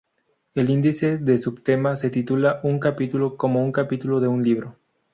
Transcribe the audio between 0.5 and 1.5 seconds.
El índice de